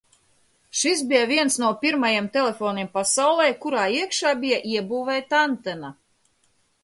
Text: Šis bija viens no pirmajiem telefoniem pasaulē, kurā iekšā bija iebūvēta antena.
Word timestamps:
Šis 0.83 1.01
bija 1.09 1.25
viens 1.31 1.57
no 1.63 1.67
pirmajiem 1.83 2.29
telefoniem 2.37 2.89
pasaulē, 2.97 3.47
kurā 3.65 3.83
iekšā 3.99 4.33
bija 4.45 4.59
iebūvēta 4.71 5.43
antena. 5.49 5.93